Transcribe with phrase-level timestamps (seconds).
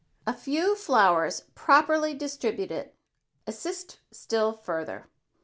[0.25, 2.89] A few flowers properly distributed
[3.45, 5.11] assist still further.